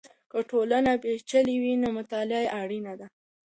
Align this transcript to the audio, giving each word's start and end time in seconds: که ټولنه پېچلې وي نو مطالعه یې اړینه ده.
که 0.31 0.39
ټولنه 0.49 0.91
پېچلې 1.03 1.55
وي 1.63 1.73
نو 1.81 1.89
مطالعه 1.97 2.41
یې 2.43 2.53
اړینه 2.61 2.93
ده. 2.99 3.07